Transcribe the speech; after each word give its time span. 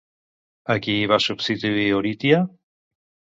A 0.75 0.77
qui 0.85 0.95
va 1.11 1.19
substituir 1.25 1.85
Oritia? 1.99 2.41